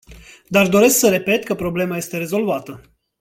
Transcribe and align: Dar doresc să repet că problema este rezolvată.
Dar 0.47 0.67
doresc 0.69 0.97
să 0.99 1.09
repet 1.09 1.43
că 1.43 1.55
problema 1.55 1.97
este 1.97 2.17
rezolvată. 2.17 2.81